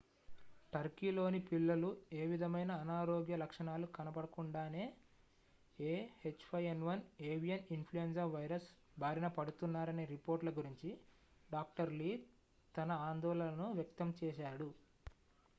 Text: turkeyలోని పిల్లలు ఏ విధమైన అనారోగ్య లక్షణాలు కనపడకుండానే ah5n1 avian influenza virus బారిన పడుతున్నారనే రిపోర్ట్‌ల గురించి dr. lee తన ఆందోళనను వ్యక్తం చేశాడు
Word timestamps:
turkeyలోని 0.73 1.39
పిల్లలు 1.49 1.89
ఏ 2.13 2.29
విధమైన 2.31 2.71
అనారోగ్య 2.83 3.35
లక్షణాలు 3.41 3.87
కనపడకుండానే 3.97 4.85
ah5n1 5.79 6.97
avian 7.27 7.61
influenza 7.77 8.25
virus 8.33 8.65
బారిన 8.97 9.29
పడుతున్నారనే 9.37 10.05
రిపోర్ట్‌ల 10.15 10.51
గురించి 10.59 10.91
dr. 11.49 11.89
lee 11.95 12.17
తన 12.75 12.91
ఆందోళనను 13.09 13.69
వ్యక్తం 13.79 14.11
చేశాడు 14.21 14.69